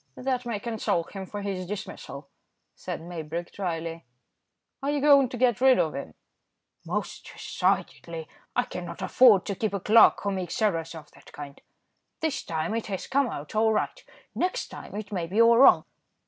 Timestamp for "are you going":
4.81-5.29